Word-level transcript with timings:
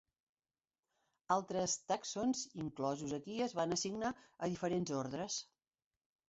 Altres 1.35 1.75
tàxons 1.91 2.41
inclosos 2.63 3.13
aquí 3.19 3.37
es 3.49 3.53
van 3.61 3.77
assignar 3.77 4.11
a 4.25 4.51
diferents 4.55 4.95
ordres. 5.03 5.39